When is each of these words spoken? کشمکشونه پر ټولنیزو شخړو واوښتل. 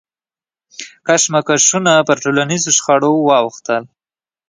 کشمکشونه 1.07 1.91
پر 2.07 2.17
ټولنیزو 2.23 2.71
شخړو 2.77 3.11
واوښتل. 3.27 3.83